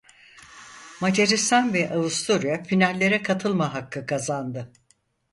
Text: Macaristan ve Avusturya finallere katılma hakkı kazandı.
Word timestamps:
Macaristan 1.01 1.73
ve 1.73 1.89
Avusturya 1.89 2.63
finallere 2.63 3.21
katılma 3.21 3.73
hakkı 3.73 4.05
kazandı. 4.05 4.71